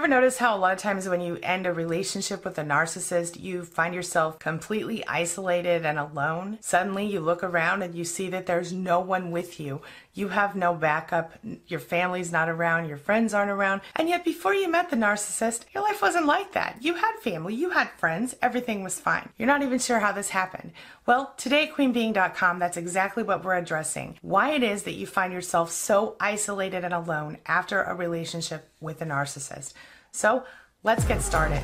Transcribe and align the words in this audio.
ever 0.00 0.08
notice 0.08 0.38
how 0.38 0.56
a 0.56 0.58
lot 0.58 0.72
of 0.72 0.78
times 0.78 1.06
when 1.06 1.20
you 1.20 1.38
end 1.42 1.66
a 1.66 1.72
relationship 1.74 2.42
with 2.42 2.56
a 2.56 2.64
narcissist, 2.64 3.38
you 3.38 3.62
find 3.62 3.94
yourself 3.94 4.38
completely 4.38 5.06
isolated 5.06 5.84
and 5.84 5.98
alone? 5.98 6.56
Suddenly 6.62 7.04
you 7.04 7.20
look 7.20 7.44
around 7.44 7.82
and 7.82 7.94
you 7.94 8.06
see 8.06 8.30
that 8.30 8.46
there's 8.46 8.72
no 8.72 8.98
one 8.98 9.30
with 9.30 9.60
you. 9.60 9.82
You 10.12 10.28
have 10.28 10.56
no 10.56 10.74
backup. 10.74 11.32
Your 11.66 11.80
family's 11.80 12.32
not 12.32 12.48
around. 12.48 12.88
Your 12.88 12.96
friends 12.96 13.32
aren't 13.32 13.50
around. 13.50 13.80
And 13.94 14.08
yet, 14.08 14.24
before 14.24 14.54
you 14.54 14.68
met 14.70 14.90
the 14.90 14.96
narcissist, 14.96 15.64
your 15.72 15.84
life 15.84 16.02
wasn't 16.02 16.26
like 16.26 16.52
that. 16.52 16.78
You 16.80 16.94
had 16.94 17.16
family, 17.20 17.54
you 17.54 17.70
had 17.70 17.90
friends, 17.92 18.34
everything 18.42 18.82
was 18.82 18.98
fine. 18.98 19.28
You're 19.38 19.46
not 19.46 19.62
even 19.62 19.78
sure 19.78 20.00
how 20.00 20.12
this 20.12 20.30
happened. 20.30 20.72
Well, 21.06 21.34
today 21.36 21.68
at 21.68 21.74
queenbeeing.com, 21.74 22.58
that's 22.58 22.76
exactly 22.76 23.22
what 23.22 23.44
we're 23.44 23.56
addressing. 23.56 24.18
Why 24.22 24.50
it 24.50 24.62
is 24.62 24.82
that 24.82 24.94
you 24.94 25.06
find 25.06 25.32
yourself 25.32 25.70
so 25.70 26.16
isolated 26.20 26.84
and 26.84 26.94
alone 26.94 27.38
after 27.46 27.82
a 27.82 27.94
relationship 27.94 28.68
with 28.80 29.00
a 29.02 29.06
narcissist. 29.06 29.74
So, 30.10 30.44
let's 30.82 31.04
get 31.04 31.22
started. 31.22 31.62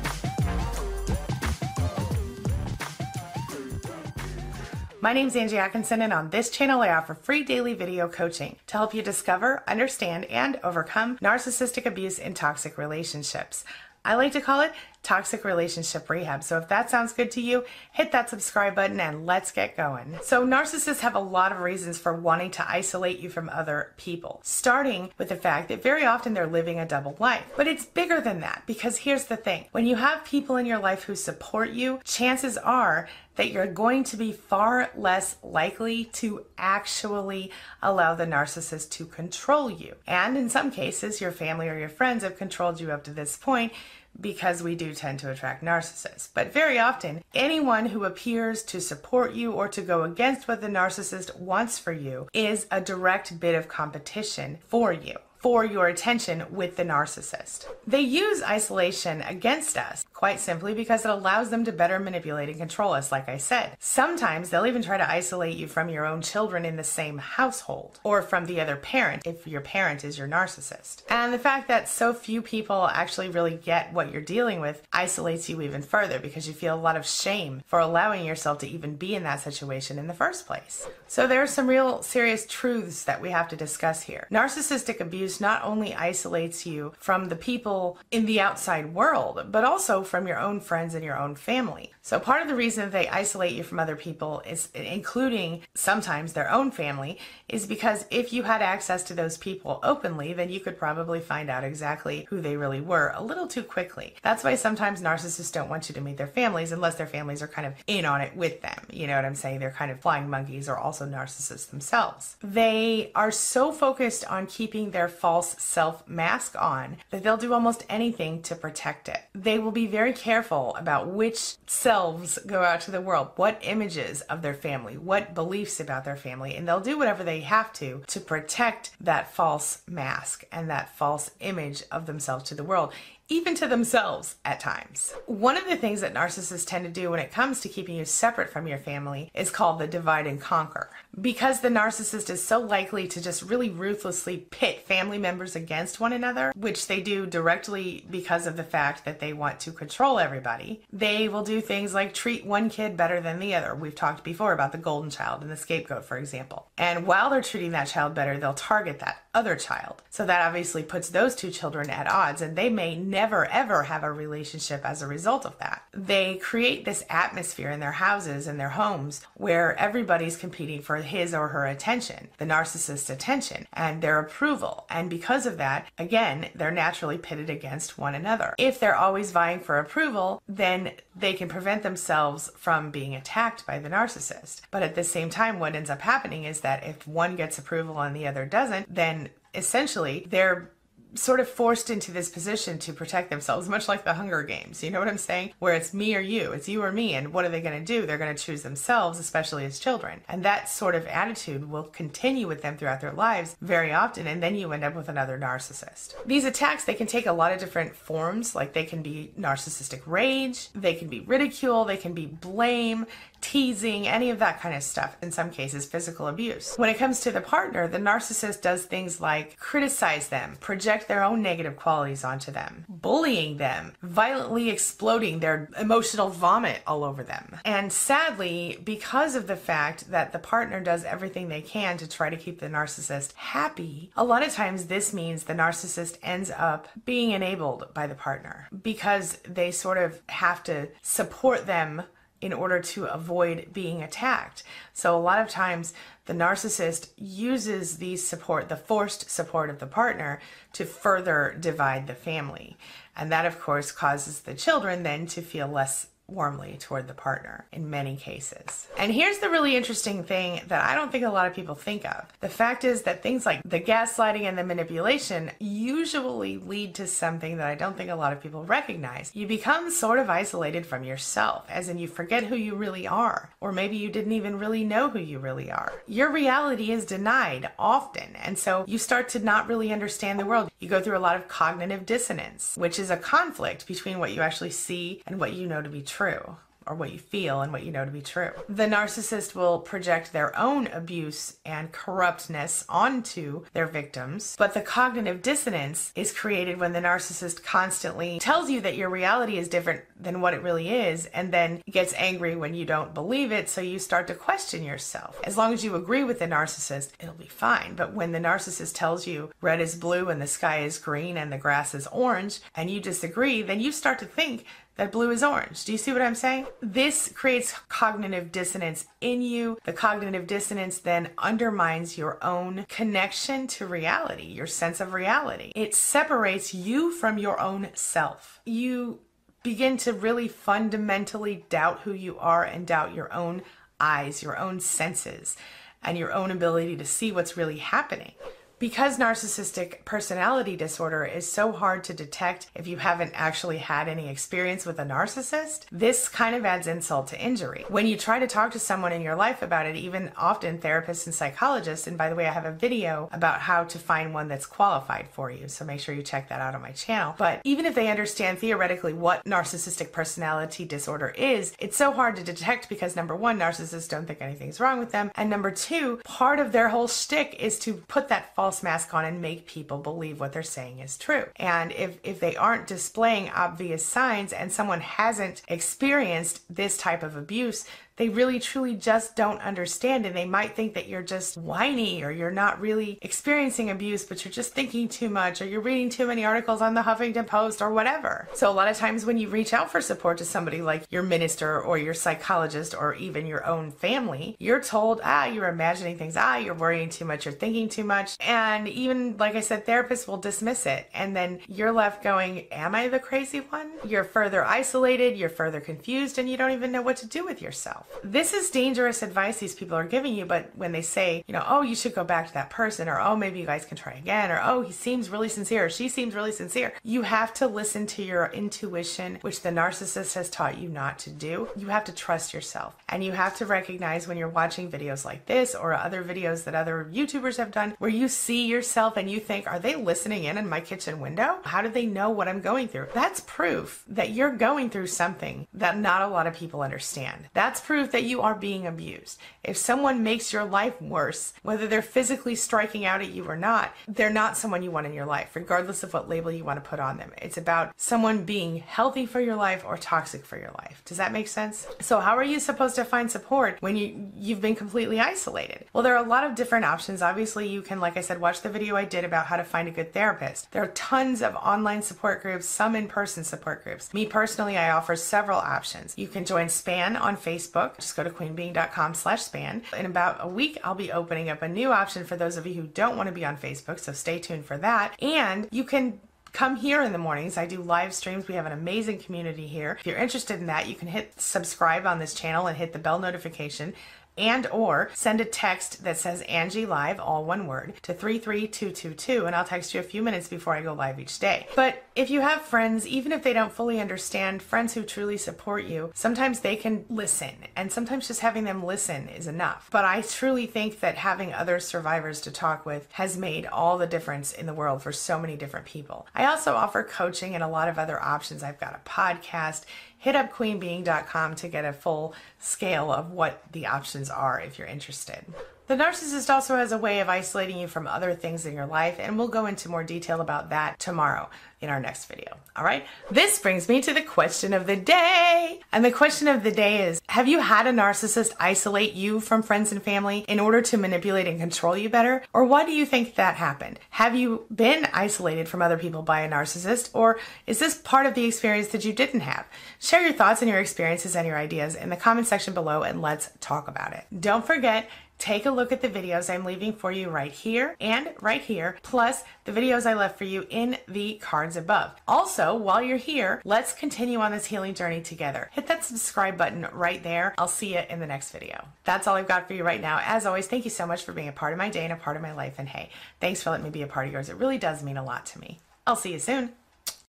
My 4.99 5.13
name 5.13 5.27
is 5.27 5.35
Angie 5.35 5.59
Atkinson, 5.59 6.01
and 6.01 6.11
on 6.11 6.31
this 6.31 6.49
channel, 6.49 6.81
I 6.81 6.89
offer 6.89 7.13
free 7.13 7.43
daily 7.43 7.75
video 7.75 8.07
coaching 8.07 8.55
to 8.65 8.77
help 8.77 8.95
you 8.95 9.03
discover, 9.03 9.63
understand, 9.67 10.25
and 10.25 10.59
overcome 10.63 11.19
narcissistic 11.19 11.85
abuse 11.85 12.17
in 12.17 12.33
toxic 12.33 12.79
relationships. 12.79 13.63
I 14.03 14.15
like 14.15 14.31
to 14.31 14.41
call 14.41 14.61
it 14.61 14.73
toxic 15.07 15.45
relationship 15.45 16.09
rehab. 16.09 16.43
So 16.43 16.57
if 16.57 16.67
that 16.67 16.89
sounds 16.89 17.13
good 17.13 17.31
to 17.31 17.41
you, 17.41 17.63
hit 17.93 18.11
that 18.11 18.29
subscribe 18.29 18.75
button 18.75 18.99
and 18.99 19.25
let's 19.25 19.53
get 19.53 19.77
going. 19.77 20.19
So 20.21 20.45
narcissists 20.45 20.99
have 20.99 21.15
a 21.15 21.19
lot 21.19 21.53
of 21.53 21.59
reasons 21.59 21.97
for 21.97 22.13
wanting 22.13 22.51
to 22.51 22.69
isolate 22.69 23.19
you 23.19 23.29
from 23.29 23.47
other 23.47 23.93
people, 23.95 24.41
starting 24.43 25.11
with 25.17 25.29
the 25.29 25.37
fact 25.37 25.69
that 25.69 25.81
very 25.81 26.05
often 26.05 26.33
they're 26.33 26.45
living 26.45 26.77
a 26.77 26.85
double 26.85 27.15
life. 27.19 27.45
But 27.55 27.69
it's 27.69 27.85
bigger 27.85 28.19
than 28.19 28.41
that 28.41 28.63
because 28.67 28.97
here's 28.97 29.25
the 29.25 29.37
thing. 29.37 29.67
When 29.71 29.87
you 29.87 29.95
have 29.95 30.25
people 30.25 30.57
in 30.57 30.65
your 30.65 30.79
life 30.79 31.03
who 31.03 31.15
support 31.15 31.69
you, 31.69 32.01
chances 32.03 32.57
are 32.57 33.07
that 33.37 33.51
you're 33.51 33.67
going 33.67 34.03
to 34.03 34.17
be 34.17 34.33
far 34.33 34.89
less 34.97 35.37
likely 35.41 36.05
to 36.05 36.43
actually 36.57 37.51
allow 37.81 38.13
the 38.13 38.25
narcissist 38.25 38.89
to 38.89 39.05
control 39.05 39.69
you. 39.69 39.95
And 40.05 40.35
in 40.37 40.49
some 40.49 40.69
cases, 40.69 41.21
your 41.21 41.31
family 41.31 41.69
or 41.69 41.77
your 41.77 41.87
friends 41.87 42.23
have 42.23 42.37
controlled 42.37 42.81
you 42.81 42.91
up 42.91 43.03
to 43.05 43.11
this 43.11 43.37
point 43.37 43.71
because 44.19 44.63
we 44.63 44.75
do 44.75 44.93
tend 44.93 45.19
to 45.19 45.31
attract 45.31 45.63
narcissists. 45.63 46.29
But 46.33 46.53
very 46.53 46.79
often, 46.79 47.23
anyone 47.33 47.87
who 47.87 48.03
appears 48.03 48.63
to 48.63 48.81
support 48.81 49.33
you 49.33 49.51
or 49.51 49.67
to 49.69 49.81
go 49.81 50.03
against 50.03 50.47
what 50.47 50.61
the 50.61 50.67
narcissist 50.67 51.37
wants 51.39 51.77
for 51.79 51.91
you 51.91 52.27
is 52.33 52.67
a 52.71 52.81
direct 52.81 53.39
bit 53.39 53.55
of 53.55 53.67
competition 53.67 54.59
for 54.67 54.91
you 54.91 55.15
for 55.39 55.63
your 55.63 55.87
attention 55.87 56.43
with 56.49 56.75
the 56.75 56.83
narcissist. 56.83 57.67
They 57.85 58.01
use 58.01 58.41
isolation 58.43 59.21
against 59.21 59.77
us, 59.77 60.05
quite 60.13 60.39
simply 60.39 60.73
because 60.73 61.05
it 61.05 61.11
allows 61.11 61.49
them 61.49 61.63
to 61.65 61.71
better 61.71 61.99
manipulate 61.99 62.49
and 62.49 62.57
control 62.57 62.93
us, 62.93 63.11
like 63.11 63.29
I 63.29 63.37
said. 63.37 63.77
Sometimes 63.79 64.49
they'll 64.49 64.65
even 64.65 64.81
try 64.81 64.97
to 64.97 65.09
isolate 65.09 65.55
you 65.55 65.67
from 65.67 65.89
your 65.89 66.05
own 66.05 66.21
children 66.21 66.65
in 66.65 66.75
the 66.75 66.83
same 66.83 67.19
household, 67.19 67.99
or 68.03 68.21
from 68.21 68.45
the 68.45 68.59
other 68.59 68.75
parent 68.75 69.25
if 69.25 69.45
your 69.45 69.61
parent 69.61 70.03
is 70.03 70.17
your 70.17 70.27
narcissist. 70.27 71.03
And 71.09 71.33
the 71.33 71.39
fact 71.39 71.67
that 71.67 71.87
so 71.87 72.13
few 72.13 72.41
people 72.41 72.87
actually 72.87 73.29
really 73.29 73.55
get 73.55 73.93
what 73.93 74.11
you're 74.11 74.21
dealing 74.21 74.59
with 74.59 74.81
isolates 74.91 75.49
you 75.49 75.61
even 75.61 75.81
further 75.81 76.19
because 76.19 76.47
you 76.47 76.53
feel 76.53 76.75
a 76.75 76.79
lot 76.79 76.97
of 76.97 77.05
shame 77.05 77.61
for 77.67 77.79
allowing 77.79 78.25
yourself 78.25 78.57
to 78.59 78.67
even 78.67 78.95
be 78.95 79.13
in 79.13 79.23
that 79.23 79.41
situation 79.41 79.99
in 79.99 80.07
the 80.07 80.13
first 80.13 80.47
place. 80.47 80.87
So 81.07 81.27
there 81.27 81.41
are 81.41 81.47
some 81.47 81.67
real 81.67 82.01
serious 82.01 82.45
truths 82.47 83.03
that 83.03 83.21
we 83.21 83.29
have 83.29 83.47
to 83.49 83.55
discuss 83.55 84.01
here. 84.01 84.27
Narcissistic 84.31 84.99
abuse 84.99 85.26
not 85.39 85.63
only 85.63 85.93
isolates 85.93 86.65
you 86.65 86.93
from 86.99 87.29
the 87.29 87.35
people 87.35 87.97
in 88.11 88.25
the 88.25 88.39
outside 88.39 88.93
world, 88.93 89.47
but 89.51 89.63
also 89.63 90.03
from 90.03 90.27
your 90.27 90.39
own 90.39 90.59
friends 90.59 90.93
and 90.93 91.03
your 91.03 91.17
own 91.17 91.35
family. 91.35 91.91
So 92.01 92.19
part 92.19 92.41
of 92.41 92.47
the 92.47 92.55
reason 92.55 92.89
they 92.89 93.09
isolate 93.09 93.53
you 93.53 93.63
from 93.63 93.79
other 93.79 93.97
people 93.97 94.41
is 94.47 94.69
including 94.73 95.61
sometimes 95.75 96.33
their 96.33 96.49
own 96.49 96.71
family 96.71 97.19
is 97.49 97.65
because 97.65 98.05
if 98.09 98.31
you 98.31 98.43
had 98.43 98.61
access 98.61 99.03
to 99.03 99.13
those 99.13 99.37
people 99.37 99.79
openly, 99.83 100.33
then 100.33 100.49
you 100.49 100.59
could 100.59 100.77
probably 100.77 101.19
find 101.19 101.49
out 101.49 101.63
exactly 101.63 102.25
who 102.29 102.39
they 102.39 102.55
really 102.55 102.81
were 102.81 103.11
a 103.15 103.23
little 103.23 103.47
too 103.47 103.63
quickly. 103.63 104.15
That's 104.21 104.43
why 104.43 104.55
sometimes 104.55 105.01
narcissists 105.01 105.51
don't 105.51 105.69
want 105.69 105.89
you 105.89 105.95
to 105.95 106.01
meet 106.01 106.17
their 106.17 106.27
families 106.27 106.71
unless 106.71 106.95
their 106.95 107.07
families 107.07 107.41
are 107.41 107.47
kind 107.47 107.67
of 107.67 107.73
in 107.87 108.05
on 108.05 108.21
it 108.21 108.35
with 108.35 108.61
them. 108.61 108.85
You 108.89 109.07
know 109.07 109.15
what 109.15 109.25
I'm 109.25 109.35
saying? 109.35 109.59
They're 109.59 109.71
kind 109.71 109.91
of 109.91 109.99
flying 109.99 110.29
monkeys 110.29 110.69
or 110.69 110.77
also 110.77 111.05
narcissists 111.05 111.69
themselves. 111.69 112.37
They 112.41 113.11
are 113.15 113.31
so 113.31 113.71
focused 113.71 114.25
on 114.25 114.47
keeping 114.47 114.91
their 114.91 115.09
false 115.17 115.55
self 115.61 116.07
mask 116.07 116.55
on 116.59 116.97
that 117.09 117.23
they'll 117.23 117.37
do 117.37 117.53
almost 117.53 117.85
anything 117.89 118.41
to 118.43 118.55
protect 118.55 119.09
it. 119.09 119.19
They 119.33 119.59
will 119.59 119.71
be 119.71 119.87
very 119.87 120.13
careful 120.13 120.75
about 120.75 121.07
which 121.07 121.55
selves 121.67 122.37
go 122.45 122.63
out 122.63 122.81
to 122.81 122.91
the 122.91 123.01
world, 123.01 123.29
what 123.35 123.59
images 123.61 124.21
of 124.21 124.41
their 124.41 124.53
family, 124.53 124.97
what 124.97 125.33
beliefs 125.33 125.79
about 125.79 126.05
their 126.05 126.17
family, 126.17 126.55
and 126.55 126.67
they'll 126.67 126.79
do 126.79 126.97
whatever 126.97 127.23
they 127.23 127.41
have 127.41 127.73
to 127.73 128.03
to 128.07 128.19
protect 128.19 128.91
that 129.01 129.33
false 129.33 129.81
mask 129.87 130.43
and 130.51 130.69
that 130.69 130.95
false 130.95 131.31
image 131.39 131.83
of 131.91 132.05
themselves 132.05 132.43
to 132.45 132.55
the 132.55 132.63
world 132.63 132.93
even 133.29 133.55
to 133.55 133.67
themselves 133.67 134.35
at 134.45 134.59
times. 134.59 135.13
One 135.25 135.57
of 135.57 135.65
the 135.65 135.75
things 135.75 136.01
that 136.01 136.13
narcissists 136.13 136.65
tend 136.65 136.85
to 136.85 136.91
do 136.91 137.11
when 137.11 137.19
it 137.19 137.31
comes 137.31 137.59
to 137.61 137.69
keeping 137.69 137.95
you 137.95 138.05
separate 138.05 138.49
from 138.49 138.67
your 138.67 138.77
family 138.77 139.31
is 139.33 139.49
called 139.49 139.79
the 139.79 139.87
divide 139.87 140.27
and 140.27 140.39
conquer. 140.39 140.89
Because 141.19 141.61
the 141.61 141.69
narcissist 141.69 142.29
is 142.29 142.43
so 142.43 142.59
likely 142.59 143.07
to 143.07 143.21
just 143.21 143.41
really 143.41 143.69
ruthlessly 143.69 144.37
pit 144.51 144.85
family 144.87 145.17
members 145.17 145.55
against 145.55 145.99
one 145.99 146.13
another, 146.13 146.53
which 146.55 146.87
they 146.87 147.01
do 147.01 147.25
directly 147.25 148.05
because 148.09 148.47
of 148.47 148.55
the 148.55 148.63
fact 148.63 149.05
that 149.05 149.19
they 149.19 149.33
want 149.33 149.59
to 149.61 149.71
control 149.71 150.19
everybody, 150.19 150.81
they 150.93 151.27
will 151.27 151.43
do 151.43 151.59
things 151.59 151.93
like 151.93 152.13
treat 152.13 152.45
one 152.45 152.69
kid 152.69 152.95
better 152.95 153.19
than 153.19 153.39
the 153.39 153.55
other. 153.55 153.75
We've 153.75 153.95
talked 153.95 154.23
before 154.23 154.53
about 154.53 154.71
the 154.71 154.77
golden 154.77 155.09
child 155.09 155.41
and 155.41 155.51
the 155.51 155.57
scapegoat, 155.57 156.05
for 156.05 156.17
example. 156.17 156.69
And 156.77 157.05
while 157.05 157.29
they're 157.29 157.41
treating 157.41 157.71
that 157.71 157.87
child 157.87 158.13
better, 158.13 158.37
they'll 158.37 158.53
target 158.53 158.99
that 158.99 159.26
other 159.37 159.55
child. 159.55 160.01
So 160.09 160.25
that 160.25 160.45
obviously 160.47 160.81
puts 160.81 161.09
those 161.09 161.35
two 161.35 161.51
children 161.51 161.91
at 161.91 162.11
odds, 162.11 162.41
and 162.41 162.55
they 162.55 162.69
may 162.69 162.95
never 162.95 163.45
ever 163.45 163.83
have 163.83 164.03
a 164.03 164.11
relationship 164.11 164.83
as 164.83 165.03
a 165.03 165.07
result 165.07 165.45
of 165.45 165.59
that. 165.59 165.83
They 165.93 166.37
create 166.37 166.85
this 166.85 167.03
atmosphere 167.07 167.69
in 167.69 167.79
their 167.79 167.91
houses 167.91 168.47
and 168.47 168.59
their 168.59 168.69
homes 168.69 169.21
where 169.35 169.77
everybody's 169.79 170.37
competing 170.37 170.81
for 170.81 170.97
his 170.97 171.35
or 171.35 171.49
her 171.49 171.67
attention, 171.67 172.29
the 172.39 172.45
narcissist's 172.45 173.11
attention, 173.11 173.67
and 173.73 174.01
their 174.01 174.19
approval. 174.19 174.85
And 174.89 175.07
because 175.07 175.45
of 175.45 175.57
that, 175.57 175.87
again, 175.99 176.49
they're 176.55 176.71
naturally 176.71 177.19
pitted 177.19 177.51
against 177.51 177.99
one 177.99 178.15
another. 178.15 178.55
If 178.57 178.79
they're 178.79 178.95
always 178.95 179.31
vying 179.31 179.59
for 179.59 179.77
approval, 179.77 180.41
then 180.47 180.93
they 181.15 181.33
can 181.33 181.47
prevent 181.47 181.83
themselves 181.83 182.49
from 182.57 182.89
being 182.89 183.13
attacked 183.13 183.67
by 183.67 183.77
the 183.77 183.89
narcissist. 183.89 184.61
But 184.71 184.83
at 184.83 184.95
the 184.95 185.03
same 185.03 185.29
time, 185.29 185.59
what 185.59 185.75
ends 185.75 185.91
up 185.91 186.01
happening 186.01 186.43
is 186.43 186.61
that 186.61 186.83
if 186.83 187.07
one 187.07 187.35
gets 187.35 187.57
approval 187.57 188.01
and 188.01 188.15
the 188.15 188.27
other 188.27 188.45
doesn't, 188.45 188.93
then 188.93 189.26
essentially 189.53 190.25
they're 190.29 190.71
sort 191.15 191.39
of 191.39 191.47
forced 191.47 191.89
into 191.89 192.11
this 192.11 192.29
position 192.29 192.77
to 192.79 192.93
protect 192.93 193.29
themselves, 193.29 193.69
much 193.69 193.87
like 193.87 194.03
the 194.03 194.13
Hunger 194.13 194.43
Games. 194.43 194.83
You 194.83 194.91
know 194.91 194.99
what 194.99 195.07
I'm 195.07 195.17
saying? 195.17 195.53
Where 195.59 195.73
it's 195.73 195.93
me 195.93 196.15
or 196.15 196.19
you, 196.19 196.51
it's 196.51 196.69
you 196.69 196.83
or 196.83 196.91
me. 196.91 197.13
And 197.13 197.33
what 197.33 197.45
are 197.45 197.49
they 197.49 197.61
going 197.61 197.79
to 197.79 197.85
do? 197.85 198.05
They're 198.05 198.17
going 198.17 198.35
to 198.35 198.43
choose 198.43 198.61
themselves, 198.63 199.19
especially 199.19 199.65
as 199.65 199.79
children. 199.79 200.21
And 200.27 200.43
that 200.43 200.69
sort 200.69 200.95
of 200.95 201.05
attitude 201.07 201.69
will 201.69 201.83
continue 201.83 202.47
with 202.47 202.61
them 202.61 202.77
throughout 202.77 203.01
their 203.01 203.13
lives 203.13 203.55
very 203.61 203.93
often. 203.93 204.27
And 204.27 204.41
then 204.41 204.55
you 204.55 204.71
end 204.71 204.83
up 204.83 204.95
with 204.95 205.09
another 205.09 205.37
narcissist. 205.37 206.13
These 206.25 206.45
attacks, 206.45 206.85
they 206.85 206.93
can 206.93 207.07
take 207.07 207.25
a 207.25 207.33
lot 207.33 207.51
of 207.51 207.59
different 207.59 207.95
forms. 207.95 208.55
Like 208.55 208.73
they 208.73 208.85
can 208.85 209.01
be 209.01 209.31
narcissistic 209.39 210.01
rage, 210.05 210.69
they 210.73 210.93
can 210.93 211.07
be 211.07 211.21
ridicule, 211.21 211.85
they 211.85 211.97
can 211.97 212.13
be 212.13 212.25
blame, 212.25 213.05
teasing, 213.41 214.07
any 214.07 214.29
of 214.29 214.39
that 214.39 214.59
kind 214.59 214.75
of 214.75 214.83
stuff. 214.83 215.15
In 215.21 215.31
some 215.31 215.49
cases, 215.51 215.85
physical 215.85 216.27
abuse. 216.27 216.75
When 216.75 216.89
it 216.89 216.97
comes 216.97 217.19
to 217.21 217.31
the 217.31 217.41
partner, 217.41 217.87
the 217.87 217.99
narcissist 217.99 218.61
does 218.61 218.85
things 218.85 219.21
like 219.21 219.57
criticize 219.57 220.29
them, 220.29 220.57
project 220.59 220.96
their 221.05 221.23
own 221.23 221.41
negative 221.41 221.75
qualities 221.75 222.23
onto 222.23 222.51
them, 222.51 222.85
bullying 222.89 223.57
them, 223.57 223.93
violently 224.01 224.69
exploding 224.69 225.39
their 225.39 225.69
emotional 225.79 226.29
vomit 226.29 226.81
all 226.87 227.03
over 227.03 227.23
them. 227.23 227.57
And 227.63 227.93
sadly, 227.93 228.79
because 228.83 229.35
of 229.35 229.47
the 229.47 229.55
fact 229.55 230.09
that 230.11 230.31
the 230.31 230.39
partner 230.39 230.79
does 230.79 231.03
everything 231.03 231.49
they 231.49 231.61
can 231.61 231.97
to 231.97 232.09
try 232.09 232.29
to 232.29 232.37
keep 232.37 232.59
the 232.59 232.67
narcissist 232.67 233.33
happy, 233.35 234.11
a 234.15 234.23
lot 234.23 234.45
of 234.45 234.53
times 234.53 234.85
this 234.85 235.13
means 235.13 235.43
the 235.43 235.53
narcissist 235.53 236.17
ends 236.23 236.49
up 236.49 236.87
being 237.05 237.31
enabled 237.31 237.93
by 237.93 238.07
the 238.07 238.15
partner 238.15 238.67
because 238.81 239.37
they 239.47 239.71
sort 239.71 239.97
of 239.97 240.21
have 240.29 240.63
to 240.63 240.87
support 241.01 241.65
them 241.65 242.03
in 242.41 242.53
order 242.53 242.79
to 242.79 243.05
avoid 243.05 243.73
being 243.73 244.03
attacked. 244.03 244.63
So 244.93 245.17
a 245.17 245.19
lot 245.19 245.39
of 245.39 245.49
times 245.49 245.93
the 246.25 246.33
narcissist 246.33 247.09
uses 247.17 247.97
the 247.97 248.15
support, 248.17 248.69
the 248.69 248.75
forced 248.75 249.29
support 249.29 249.69
of 249.69 249.79
the 249.79 249.87
partner 249.87 250.39
to 250.73 250.85
further 250.85 251.55
divide 251.59 252.07
the 252.07 252.15
family. 252.15 252.77
And 253.15 253.31
that 253.31 253.45
of 253.45 253.59
course 253.59 253.91
causes 253.91 254.41
the 254.41 254.53
children 254.53 255.03
then 255.03 255.25
to 255.27 255.41
feel 255.41 255.67
less 255.67 256.07
warmly 256.27 256.77
toward 256.79 257.07
the 257.07 257.13
partner 257.13 257.65
in 257.71 257.89
many 257.89 258.17
cases. 258.17 258.87
And 258.97 259.11
here's 259.11 259.37
the 259.39 259.49
really 259.49 259.75
interesting 259.75 260.23
thing 260.23 260.61
that 260.67 260.83
I 260.83 260.93
don't 260.93 261.11
think 261.11 261.23
a 261.23 261.29
lot 261.29 261.47
of 261.47 261.53
people 261.53 261.75
think 261.75 262.05
of. 262.05 262.25
The 262.41 262.49
fact 262.49 262.83
is 262.83 263.03
that 263.03 263.23
things 263.23 263.45
like 263.45 263.61
the 263.63 263.79
gaslighting 263.79 264.41
and 264.41 264.57
the 264.57 264.63
manipulation 264.63 265.51
usually 265.59 266.57
lead 266.57 266.95
to 266.95 267.07
something 267.07 267.57
that 267.57 267.67
I 267.67 267.75
don't 267.75 267.95
think 267.95 268.09
a 268.09 268.15
lot 268.15 268.33
of 268.33 268.41
people 268.41 268.65
recognize. 268.65 269.31
You 269.33 269.47
become 269.47 269.89
sort 269.89 270.19
of 270.19 270.29
isolated 270.29 270.85
from 270.85 271.03
yourself, 271.03 271.65
as 271.69 271.87
in 271.87 271.97
you 271.97 272.07
forget 272.07 272.43
who 272.43 272.55
you 272.55 272.75
really 272.75 273.07
are, 273.07 273.51
or 273.61 273.71
maybe 273.71 273.95
you 273.95 274.09
didn't 274.09 274.33
even 274.33 274.59
really 274.59 274.83
know 274.83 275.09
who 275.09 275.19
you 275.19 275.39
really 275.39 275.71
are. 275.71 275.93
Your 276.07 276.31
reality 276.31 276.91
is 276.91 277.05
denied 277.05 277.69
often, 277.79 278.35
and 278.35 278.57
so 278.57 278.83
you 278.87 278.97
start 278.97 279.29
to 279.29 279.39
not 279.39 279.67
really 279.67 279.93
understand 279.93 280.39
the 280.39 280.45
world. 280.45 280.69
You 280.79 280.89
go 280.89 281.01
through 281.01 281.17
a 281.17 281.19
lot 281.19 281.37
of 281.37 281.47
cognitive 281.47 282.05
dissonance, 282.05 282.75
which 282.75 282.99
is 282.99 283.09
a 283.09 283.17
conflict 283.17 283.87
between 283.87 284.19
what 284.19 284.33
you 284.33 284.41
actually 284.41 284.71
see 284.71 285.21
and 285.25 285.39
what 285.39 285.53
you 285.53 285.67
know 285.67 285.81
to 285.81 285.89
be 285.89 286.01
true 286.01 286.16
true 286.17 286.57
or 286.87 286.95
what 286.95 287.11
you 287.11 287.19
feel 287.19 287.61
and 287.61 287.71
what 287.71 287.83
you 287.83 287.91
know 287.91 288.05
to 288.05 288.11
be 288.11 288.21
true. 288.21 288.51
The 288.69 288.85
narcissist 288.85 289.53
will 289.53 289.79
project 289.79 290.31
their 290.31 290.57
own 290.57 290.87
abuse 290.87 291.57
and 291.65 291.91
corruptness 291.91 292.85
onto 292.87 293.65
their 293.73 293.87
victims, 293.87 294.55
but 294.57 294.73
the 294.73 294.81
cognitive 294.81 295.41
dissonance 295.41 296.11
is 296.15 296.31
created 296.31 296.79
when 296.79 296.93
the 296.93 297.01
narcissist 297.01 297.63
constantly 297.63 298.39
tells 298.39 298.69
you 298.69 298.81
that 298.81 298.95
your 298.95 299.09
reality 299.09 299.57
is 299.57 299.67
different 299.67 300.01
than 300.19 300.41
what 300.41 300.53
it 300.53 300.63
really 300.63 300.89
is 300.89 301.25
and 301.27 301.53
then 301.53 301.81
gets 301.91 302.13
angry 302.13 302.55
when 302.55 302.73
you 302.73 302.85
don't 302.85 303.13
believe 303.13 303.51
it, 303.51 303.69
so 303.69 303.81
you 303.81 303.99
start 303.99 304.27
to 304.27 304.33
question 304.33 304.83
yourself. 304.83 305.39
As 305.43 305.57
long 305.57 305.73
as 305.73 305.83
you 305.83 305.95
agree 305.95 306.23
with 306.23 306.39
the 306.39 306.47
narcissist, 306.47 307.11
it'll 307.19 307.35
be 307.35 307.47
fine. 307.47 307.95
But 307.95 308.13
when 308.13 308.31
the 308.31 308.39
narcissist 308.39 308.95
tells 308.95 309.27
you 309.27 309.51
red 309.61 309.81
is 309.81 309.95
blue 309.95 310.29
and 310.29 310.41
the 310.41 310.47
sky 310.47 310.79
is 310.79 310.97
green 310.97 311.37
and 311.37 311.51
the 311.51 311.57
grass 311.57 311.93
is 311.93 312.07
orange 312.07 312.59
and 312.75 312.89
you 312.89 313.01
disagree, 313.01 313.61
then 313.61 313.79
you 313.79 313.91
start 313.91 314.19
to 314.19 314.25
think 314.25 314.65
that 314.97 315.11
blue 315.11 315.31
is 315.31 315.43
orange. 315.43 315.85
Do 315.85 315.91
you 315.91 315.97
see 315.97 316.11
what 316.11 316.21
I'm 316.21 316.35
saying? 316.35 316.67
This 316.81 317.31
creates 317.33 317.73
cognitive 317.87 318.51
dissonance 318.51 319.05
in 319.21 319.41
you. 319.41 319.77
The 319.85 319.93
cognitive 319.93 320.47
dissonance 320.47 320.99
then 320.99 321.29
undermines 321.37 322.17
your 322.17 322.43
own 322.43 322.85
connection 322.89 323.67
to 323.67 323.85
reality, 323.85 324.43
your 324.43 324.67
sense 324.67 324.99
of 324.99 325.13
reality. 325.13 325.71
It 325.75 325.95
separates 325.95 326.73
you 326.73 327.11
from 327.11 327.37
your 327.37 327.59
own 327.59 327.89
self. 327.93 328.59
You 328.65 329.19
begin 329.63 329.97
to 329.97 330.13
really 330.13 330.47
fundamentally 330.47 331.65
doubt 331.69 332.01
who 332.01 332.13
you 332.13 332.37
are 332.39 332.63
and 332.63 332.87
doubt 332.87 333.13
your 333.13 333.31
own 333.33 333.61
eyes, 333.99 334.41
your 334.41 334.57
own 334.57 334.79
senses, 334.79 335.57
and 336.03 336.17
your 336.17 336.31
own 336.31 336.51
ability 336.51 336.95
to 336.97 337.05
see 337.05 337.31
what's 337.31 337.57
really 337.57 337.77
happening 337.77 338.33
because 338.79 339.17
narcissistic 339.17 340.05
personality 340.05 340.75
disorder 340.75 341.25
is 341.25 341.51
so 341.51 341.71
hard 341.71 342.03
to 342.03 342.13
detect 342.13 342.67
if 342.75 342.85
you 342.85 342.97
haven't 342.97 343.31
actually 343.33 343.77
had 343.77 344.07
any 344.07 344.29
experience 344.29 344.85
with 344.85 344.99
a 344.99 345.05
narcissist, 345.05 345.85
this 345.91 346.29
kind 346.29 346.55
of 346.55 346.63
adds 346.63 346.85
insult 346.85 347.27
to 347.27 347.41
injury. 347.41 347.85
When 347.87 348.05
you 348.05 348.17
try 348.17 348.37
to 348.37 348.45
talk 348.47 348.71
to 348.71 348.79
someone 348.79 349.13
in 349.13 349.21
your 349.21 349.35
life 349.35 349.63
about 349.63 349.87
it, 349.87 349.95
even 349.95 350.31
often 350.37 350.77
therapists 350.77 351.25
and 351.25 351.33
psychologists, 351.33 352.05
and 352.05 352.17
by 352.17 352.29
the 352.29 352.35
way, 352.35 352.45
I 352.45 352.51
have 352.51 352.65
a 352.65 352.71
video 352.71 353.29
about 353.31 353.61
how 353.61 353.83
to 353.85 353.97
find 353.97 354.33
one 354.33 354.47
that's 354.47 354.67
qualified 354.67 355.27
for 355.31 355.49
you, 355.49 355.67
so 355.67 355.83
make 355.83 355.99
sure 355.99 356.13
you 356.13 356.23
check 356.23 356.49
that 356.49 356.61
out 356.61 356.75
on 356.75 356.81
my 356.81 356.91
channel. 356.91 357.33
But 357.37 357.61
even 357.63 357.85
if 357.85 357.95
they 357.95 358.09
understand 358.09 358.59
theoretically 358.59 359.13
what 359.13 359.43
narcissistic 359.43 360.11
personality 360.11 360.85
disorder 360.85 361.29
is, 361.29 361.73
it's 361.79 361.97
so 361.97 362.11
hard 362.11 362.35
to 362.35 362.43
detect 362.43 362.89
because 362.89 363.15
number 363.15 363.35
one, 363.35 363.57
narcissists 363.57 364.09
don't 364.09 364.27
think 364.27 364.41
anything's 364.41 364.79
wrong 364.79 364.99
with 364.99 365.11
them, 365.11 365.31
and 365.33 365.49
number 365.49 365.71
two, 365.71 366.17
part 366.23 366.59
of 366.59 366.71
their 366.71 366.89
whole 366.89 367.07
shtick 367.07 367.55
is 367.59 367.79
to 367.79 367.95
put 368.07 368.27
that 368.27 368.53
false 368.55 368.66
false 368.67 368.83
mask 368.83 369.13
on 369.13 369.23
and 369.23 369.41
make 369.41 369.65
people 369.65 369.97
believe 369.97 370.41
what 370.41 370.51
they're 370.51 370.61
saying 370.61 370.99
is 370.99 371.17
true. 371.17 371.45
And 371.55 371.93
if, 371.93 372.17
if 372.21 372.41
they 372.41 372.57
aren't 372.57 372.85
displaying 372.85 373.49
obvious 373.51 374.05
signs 374.05 374.51
and 374.51 374.73
someone 374.73 374.99
hasn't 374.99 375.61
experienced 375.69 376.63
this 376.69 376.97
type 376.97 377.23
of 377.23 377.37
abuse, 377.37 377.85
they 378.17 378.29
really 378.29 378.59
truly 378.59 378.95
just 378.95 379.35
don't 379.35 379.61
understand 379.61 380.25
and 380.25 380.35
they 380.35 380.45
might 380.45 380.75
think 380.75 380.93
that 380.95 381.07
you're 381.07 381.21
just 381.21 381.57
whiny 381.57 382.23
or 382.23 382.31
you're 382.31 382.51
not 382.51 382.81
really 382.81 383.17
experiencing 383.21 383.89
abuse 383.89 384.25
but 384.25 384.43
you're 384.43 384.51
just 384.51 384.73
thinking 384.73 385.07
too 385.07 385.29
much 385.29 385.61
or 385.61 385.65
you're 385.65 385.81
reading 385.81 386.09
too 386.09 386.27
many 386.27 386.43
articles 386.43 386.81
on 386.81 386.93
the 386.93 387.01
Huffington 387.01 387.47
Post 387.47 387.81
or 387.81 387.91
whatever. 387.91 388.49
So 388.53 388.69
a 388.69 388.73
lot 388.73 388.87
of 388.87 388.97
times 388.97 389.25
when 389.25 389.37
you 389.37 389.47
reach 389.49 389.73
out 389.73 389.91
for 389.91 390.01
support 390.01 390.37
to 390.39 390.45
somebody 390.45 390.81
like 390.81 391.05
your 391.09 391.23
minister 391.23 391.79
or 391.79 391.97
your 391.97 392.13
psychologist 392.13 392.95
or 392.95 393.13
even 393.15 393.45
your 393.45 393.65
own 393.65 393.91
family, 393.91 394.55
you're 394.59 394.81
told, 394.81 395.21
ah, 395.23 395.45
you're 395.45 395.67
imagining 395.67 396.17
things, 396.17 396.35
ah, 396.35 396.57
you're 396.57 396.73
worrying 396.73 397.09
too 397.09 397.25
much, 397.25 397.45
you're 397.45 397.53
thinking 397.53 397.87
too 397.89 398.03
much. 398.03 398.35
And 398.39 398.87
even 398.87 399.37
like 399.37 399.55
I 399.55 399.61
said, 399.61 399.85
therapists 399.85 400.27
will 400.27 400.37
dismiss 400.37 400.85
it. 400.85 401.09
And 401.13 401.35
then 401.35 401.59
you're 401.67 401.91
left 401.91 402.23
going, 402.23 402.67
am 402.71 402.95
I 402.95 403.07
the 403.07 403.19
crazy 403.19 403.59
one? 403.59 403.91
You're 404.05 404.23
further 404.23 404.65
isolated, 404.65 405.37
you're 405.37 405.49
further 405.49 405.79
confused, 405.79 406.37
and 406.37 406.49
you 406.49 406.57
don't 406.57 406.71
even 406.71 406.91
know 406.91 407.01
what 407.01 407.17
to 407.17 407.27
do 407.27 407.45
with 407.45 407.61
yourself. 407.61 408.06
This 408.23 408.53
is 408.53 408.69
dangerous 408.69 409.21
advice 409.21 409.59
these 409.59 409.75
people 409.75 409.95
are 409.95 410.03
giving 410.03 410.33
you, 410.33 410.45
but 410.45 410.71
when 410.75 410.91
they 410.91 411.01
say, 411.01 411.43
you 411.47 411.53
know, 411.53 411.63
oh, 411.67 411.81
you 411.81 411.95
should 411.95 412.15
go 412.15 412.23
back 412.23 412.47
to 412.47 412.53
that 412.53 412.69
person, 412.69 413.07
or 413.07 413.19
oh, 413.19 413.35
maybe 413.35 413.59
you 413.59 413.65
guys 413.65 413.85
can 413.85 413.97
try 413.97 414.13
again, 414.13 414.51
or 414.51 414.59
oh, 414.63 414.81
he 414.81 414.91
seems 414.91 415.29
really 415.29 415.49
sincere, 415.49 415.89
she 415.89 416.09
seems 416.09 416.33
really 416.33 416.51
sincere, 416.51 416.93
you 417.03 417.21
have 417.21 417.53
to 417.55 417.67
listen 417.67 418.05
to 418.07 418.23
your 418.23 418.47
intuition, 418.47 419.37
which 419.41 419.61
the 419.61 419.69
narcissist 419.69 420.33
has 420.33 420.49
taught 420.49 420.77
you 420.77 420.89
not 420.89 421.19
to 421.19 421.29
do. 421.29 421.69
You 421.75 421.87
have 421.87 422.05
to 422.05 422.11
trust 422.11 422.53
yourself. 422.53 422.95
And 423.09 423.23
you 423.23 423.31
have 423.31 423.55
to 423.57 423.65
recognize 423.65 424.27
when 424.27 424.37
you're 424.37 424.49
watching 424.49 424.91
videos 424.91 425.25
like 425.25 425.45
this 425.45 425.75
or 425.75 425.93
other 425.93 426.23
videos 426.23 426.63
that 426.63 426.75
other 426.75 427.09
YouTubers 427.13 427.57
have 427.57 427.71
done 427.71 427.95
where 427.99 428.09
you 428.09 428.27
see 428.27 428.67
yourself 428.67 429.17
and 429.17 429.29
you 429.29 429.39
think, 429.39 429.67
are 429.67 429.79
they 429.79 429.95
listening 429.95 430.45
in 430.45 430.57
in 430.57 430.67
my 430.67 430.81
kitchen 430.81 431.19
window? 431.19 431.59
How 431.63 431.81
do 431.81 431.89
they 431.89 432.05
know 432.05 432.29
what 432.29 432.47
I'm 432.47 432.61
going 432.61 432.87
through? 432.87 433.07
That's 433.13 433.41
proof 433.41 434.03
that 434.07 434.31
you're 434.31 434.55
going 434.55 434.89
through 434.89 435.07
something 435.07 435.67
that 435.73 435.97
not 435.97 436.23
a 436.23 436.27
lot 436.27 436.47
of 436.47 436.55
people 436.55 436.81
understand. 436.81 437.49
That's 437.53 437.79
proof 437.79 437.96
that 438.05 438.23
you 438.23 438.41
are 438.41 438.55
being 438.55 438.85
abused. 438.85 439.39
If 439.63 439.77
someone 439.77 440.23
makes 440.23 440.53
your 440.53 440.65
life 440.65 441.01
worse, 441.01 441.53
whether 441.63 441.87
they're 441.87 442.01
physically 442.01 442.55
striking 442.55 443.05
out 443.05 443.21
at 443.21 443.31
you 443.31 443.45
or 443.45 443.57
not, 443.57 443.93
they're 444.07 444.29
not 444.29 444.57
someone 444.57 444.83
you 444.83 444.91
want 444.91 445.07
in 445.07 445.13
your 445.13 445.25
life, 445.25 445.55
regardless 445.55 446.03
of 446.03 446.13
what 446.13 446.29
label 446.29 446.51
you 446.51 446.63
want 446.63 446.83
to 446.83 446.89
put 446.89 446.99
on 446.99 447.17
them. 447.17 447.31
It's 447.41 447.57
about 447.57 447.93
someone 447.97 448.43
being 448.45 448.77
healthy 448.77 449.25
for 449.25 449.39
your 449.39 449.55
life 449.55 449.83
or 449.85 449.97
toxic 449.97 450.45
for 450.45 450.57
your 450.57 450.71
life. 450.77 451.01
Does 451.05 451.17
that 451.17 451.31
make 451.31 451.47
sense? 451.47 451.87
So 452.01 452.19
how 452.19 452.35
are 452.37 452.43
you 452.43 452.59
supposed 452.59 452.95
to 452.95 453.05
find 453.05 453.31
support 453.31 453.77
when 453.79 453.95
you 453.95 454.31
you've 454.35 454.61
been 454.61 454.75
completely 454.75 455.19
isolated? 455.19 455.85
Well, 455.93 456.03
there 456.03 456.15
are 456.15 456.23
a 456.23 456.27
lot 456.27 456.43
of 456.43 456.55
different 456.55 456.85
options. 456.85 457.21
Obviously, 457.21 457.67
you 457.67 457.81
can 457.81 457.99
like 457.99 458.17
I 458.17 458.21
said 458.21 458.39
watch 458.39 458.61
the 458.61 458.69
video 458.69 458.95
I 458.95 459.05
did 459.05 459.23
about 459.23 459.47
how 459.47 459.57
to 459.57 459.63
find 459.63 459.87
a 459.87 459.91
good 459.91 460.13
therapist. 460.13 460.71
There 460.71 460.83
are 460.83 460.87
tons 460.87 461.41
of 461.41 461.55
online 461.55 462.01
support 462.01 462.41
groups, 462.41 462.65
some 462.65 462.95
in-person 462.95 463.43
support 463.43 463.83
groups. 463.83 464.13
Me 464.13 464.25
personally, 464.25 464.77
I 464.77 464.91
offer 464.91 465.15
several 465.15 465.59
options. 465.59 466.13
You 466.17 466.27
can 466.27 466.45
join 466.45 466.69
SPAN 466.69 467.15
on 467.15 467.37
Facebook 467.37 467.86
just 467.95 468.15
go 468.15 468.23
to 468.23 468.29
queenbeeing.com 468.29 469.13
slash 469.13 469.41
span. 469.43 469.83
In 469.97 470.05
about 470.05 470.37
a 470.39 470.47
week, 470.47 470.77
I'll 470.83 470.95
be 470.95 471.11
opening 471.11 471.49
up 471.49 471.61
a 471.61 471.67
new 471.67 471.91
option 471.91 472.25
for 472.25 472.35
those 472.35 472.57
of 472.57 472.65
you 472.65 472.73
who 472.73 472.87
don't 472.87 473.17
want 473.17 473.27
to 473.27 473.33
be 473.33 473.45
on 473.45 473.57
Facebook, 473.57 473.99
so 473.99 474.13
stay 474.13 474.39
tuned 474.39 474.65
for 474.65 474.77
that. 474.77 475.13
And 475.21 475.67
you 475.71 475.83
can 475.83 476.19
come 476.53 476.75
here 476.75 477.03
in 477.03 477.11
the 477.11 477.17
mornings. 477.17 477.57
I 477.57 477.65
do 477.65 477.81
live 477.81 478.13
streams. 478.13 478.47
We 478.47 478.55
have 478.55 478.65
an 478.65 478.71
amazing 478.71 479.19
community 479.19 479.67
here. 479.67 479.97
If 479.99 480.07
you're 480.07 480.17
interested 480.17 480.59
in 480.59 480.67
that, 480.67 480.87
you 480.87 480.95
can 480.95 481.07
hit 481.07 481.39
subscribe 481.39 482.05
on 482.05 482.19
this 482.19 482.33
channel 482.33 482.67
and 482.67 482.77
hit 482.77 482.93
the 482.93 482.99
bell 482.99 483.19
notification 483.19 483.93
and 484.37 484.67
or 484.67 485.09
send 485.13 485.41
a 485.41 485.45
text 485.45 486.03
that 486.03 486.17
says 486.17 486.41
Angie 486.43 486.85
Live, 486.85 487.19
all 487.19 487.45
one 487.45 487.67
word, 487.67 487.93
to 488.03 488.13
33222 488.13 489.45
and 489.45 489.55
I'll 489.55 489.65
text 489.65 489.93
you 489.93 489.99
a 489.99 490.03
few 490.03 490.21
minutes 490.21 490.47
before 490.47 490.75
I 490.75 490.81
go 490.81 490.93
live 490.93 491.19
each 491.19 491.39
day. 491.39 491.67
But 491.75 492.03
if 492.15 492.29
you 492.29 492.41
have 492.41 492.61
friends, 492.61 493.07
even 493.07 493.31
if 493.31 493.43
they 493.43 493.53
don't 493.53 493.71
fully 493.71 493.99
understand, 493.99 494.61
friends 494.61 494.93
who 494.93 495.03
truly 495.03 495.37
support 495.37 495.85
you, 495.85 496.11
sometimes 496.13 496.59
they 496.59 496.75
can 496.75 497.05
listen 497.09 497.55
and 497.75 497.91
sometimes 497.91 498.27
just 498.27 498.41
having 498.41 498.63
them 498.63 498.83
listen 498.83 499.29
is 499.29 499.47
enough. 499.47 499.89
But 499.91 500.05
I 500.05 500.21
truly 500.21 500.65
think 500.65 500.99
that 500.99 501.15
having 501.15 501.53
other 501.53 501.79
survivors 501.79 502.41
to 502.41 502.51
talk 502.51 502.85
with 502.85 503.11
has 503.13 503.37
made 503.37 503.65
all 503.65 503.97
the 503.97 504.07
difference 504.07 504.51
in 504.51 504.65
the 504.65 504.73
world 504.73 505.01
for 505.01 505.11
so 505.11 505.39
many 505.39 505.55
different 505.55 505.85
people. 505.85 506.27
I 506.35 506.45
also 506.45 506.75
offer 506.75 507.03
coaching 507.03 507.55
and 507.55 507.63
a 507.63 507.67
lot 507.67 507.87
of 507.87 507.99
other 507.99 508.21
options. 508.21 508.63
I've 508.63 508.79
got 508.79 508.95
a 508.95 509.09
podcast 509.09 509.83
hit 510.17 510.35
up 510.35 510.53
queenbeeing.com 510.53 511.55
to 511.55 511.67
get 511.67 511.85
a 511.85 511.93
full 511.93 512.33
scale 512.59 513.11
of 513.11 513.31
what 513.31 513.63
the 513.71 513.85
options 513.85 514.29
are 514.29 514.59
if 514.59 514.77
you're 514.77 514.87
interested. 514.87 515.45
The 515.87 515.95
narcissist 515.95 516.53
also 516.53 516.75
has 516.75 516.91
a 516.91 516.97
way 516.97 517.21
of 517.21 517.29
isolating 517.29 517.77
you 517.77 517.87
from 517.87 518.07
other 518.07 518.35
things 518.35 518.65
in 518.65 518.75
your 518.75 518.85
life, 518.85 519.15
and 519.19 519.37
we'll 519.37 519.47
go 519.47 519.67
into 519.67 519.87
more 519.87 520.03
detail 520.03 520.41
about 520.41 520.69
that 520.71 520.99
tomorrow 520.99 521.49
in 521.79 521.89
our 521.89 521.99
next 521.99 522.25
video. 522.25 522.57
All 522.75 522.83
right. 522.83 523.05
This 523.31 523.59
brings 523.59 523.87
me 523.87 524.01
to 524.01 524.13
the 524.13 524.21
question 524.21 524.73
of 524.73 524.87
the 524.87 524.95
day. 524.95 525.79
And 525.91 526.03
the 526.03 526.11
question 526.11 526.47
of 526.47 526.63
the 526.63 526.71
day 526.71 527.07
is 527.07 527.21
Have 527.29 527.47
you 527.47 527.59
had 527.59 527.87
a 527.87 527.91
narcissist 527.91 528.53
isolate 528.59 529.13
you 529.13 529.39
from 529.39 529.63
friends 529.63 529.91
and 529.91 530.01
family 530.01 530.39
in 530.47 530.59
order 530.59 530.81
to 530.81 530.97
manipulate 530.97 531.47
and 531.47 531.59
control 531.59 531.95
you 531.95 532.09
better? 532.09 532.43
Or 532.51 532.65
why 532.65 532.85
do 532.85 532.91
you 532.91 533.05
think 533.05 533.35
that 533.35 533.55
happened? 533.55 533.99
Have 534.09 534.35
you 534.35 534.65
been 534.73 535.07
isolated 535.13 535.69
from 535.69 535.81
other 535.81 535.97
people 535.97 536.21
by 536.21 536.41
a 536.41 536.49
narcissist? 536.49 537.11
Or 537.13 537.39
is 537.65 537.79
this 537.79 537.95
part 537.95 538.25
of 538.25 538.33
the 538.33 538.45
experience 538.45 538.89
that 538.89 539.05
you 539.05 539.13
didn't 539.13 539.41
have? 539.41 539.65
Share 539.99 540.21
your 540.21 540.33
thoughts 540.33 540.61
and 540.61 540.69
your 540.69 540.79
experiences 540.79 541.35
and 541.35 541.47
your 541.47 541.57
ideas 541.57 541.95
in 541.95 542.09
the 542.09 542.15
comment 542.15 542.47
section 542.47 542.73
below 542.73 543.03
and 543.03 543.21
let's 543.21 543.49
talk 543.61 543.87
about 543.87 544.13
it. 544.13 544.25
Don't 544.39 544.65
forget, 544.65 545.09
take 545.37 545.65
a 545.65 545.71
look 545.71 545.91
at 545.91 546.01
the 546.01 546.09
videos 546.09 546.53
I'm 546.53 546.65
leaving 546.65 546.93
for 546.93 547.11
you 547.11 547.29
right 547.29 547.51
here 547.51 547.95
and 547.99 548.33
right 548.41 548.61
here, 548.61 548.97
plus 549.03 549.43
the 549.65 549.71
videos 549.71 550.05
I 550.05 550.13
left 550.13 550.37
for 550.37 550.43
you 550.43 550.65
in 550.69 550.97
the 551.07 551.35
cards 551.35 551.77
above. 551.77 552.11
Also, 552.27 552.75
while 552.75 553.01
you're 553.01 553.17
here, 553.17 553.61
let's 553.63 553.93
continue 553.93 554.39
on 554.39 554.51
this 554.51 554.65
healing 554.65 554.93
journey 554.93 555.21
together. 555.21 555.69
Hit 555.73 555.87
that 555.87 556.03
subscribe 556.03 556.57
button 556.57 556.87
right 556.93 557.21
there. 557.21 557.53
I'll 557.57 557.67
see 557.67 557.93
you 557.93 558.01
in 558.09 558.19
the 558.19 558.27
next 558.27 558.51
video. 558.51 558.85
That's 559.03 559.27
all 559.27 559.35
I've 559.35 559.47
got 559.47 559.67
for 559.67 559.73
you 559.73 559.83
right 559.83 560.01
now. 560.01 560.21
As 560.23 560.45
always, 560.45 560.67
thank 560.67 560.85
you 560.85 560.91
so 560.91 561.05
much 561.05 561.23
for 561.23 561.33
being 561.33 561.47
a 561.47 561.53
part 561.53 561.73
of 561.73 561.77
my 561.77 561.89
day 561.89 562.03
and 562.03 562.13
a 562.13 562.17
part 562.17 562.35
of 562.35 562.41
my 562.41 562.53
life. 562.53 562.75
And 562.77 562.87
hey, 562.87 563.09
thanks 563.39 563.61
for 563.61 563.69
letting 563.69 563.85
me 563.85 563.89
be 563.89 564.01
a 564.01 564.07
part 564.07 564.27
of 564.27 564.33
yours. 564.33 564.49
It 564.49 564.57
really 564.57 564.77
does 564.77 565.03
mean 565.03 565.17
a 565.17 565.23
lot 565.23 565.45
to 565.47 565.59
me. 565.59 565.79
I'll 566.05 566.15
see 566.15 566.33
you 566.33 566.39
soon. 566.39 566.71